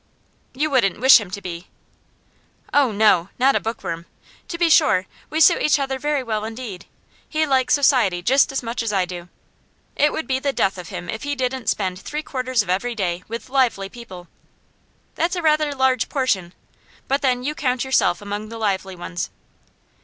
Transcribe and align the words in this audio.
'You 0.55 0.71
wouldn't 0.71 0.99
wish 0.99 1.19
him 1.21 1.29
to 1.29 1.43
be.' 1.43 1.67
'Oh 2.73 2.91
no! 2.91 3.29
Not 3.37 3.55
a 3.55 3.59
bookworm. 3.59 4.07
To 4.47 4.57
be 4.57 4.67
sure, 4.67 5.05
we 5.29 5.39
suit 5.39 5.61
each 5.61 5.77
other 5.77 5.99
very 5.99 6.23
well 6.23 6.43
indeed. 6.43 6.87
He 7.29 7.45
likes 7.45 7.75
society 7.75 8.23
just 8.23 8.51
as 8.51 8.63
much 8.63 8.81
as 8.81 8.91
I 8.91 9.05
do. 9.05 9.29
It 9.95 10.11
would 10.11 10.25
be 10.25 10.39
the 10.39 10.53
death 10.53 10.79
of 10.79 10.87
him 10.89 11.07
if 11.07 11.21
he 11.21 11.35
didn't 11.35 11.69
spend 11.69 11.99
three 11.99 12.23
quarters 12.23 12.63
of 12.63 12.69
every 12.71 12.95
day 12.95 13.23
with 13.27 13.47
lively 13.47 13.89
people.' 13.89 14.27
'That's 15.13 15.39
rather 15.39 15.69
a 15.69 15.75
large 15.75 16.09
portion. 16.09 16.53
But 17.07 17.21
then 17.21 17.43
you 17.43 17.53
count 17.53 17.83
yourself 17.83 18.23
among 18.23 18.49
the 18.49 18.57
lively 18.57 18.95
ones. 18.95 19.29